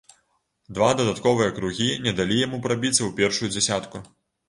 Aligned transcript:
Два 0.77 0.87
дадатковыя 1.01 1.53
кругі 1.59 1.89
не 2.07 2.17
далі 2.23 2.43
яму 2.47 2.63
прабіцца 2.67 2.97
ў 3.03 3.15
першую 3.23 3.55
дзясятку. 3.57 4.07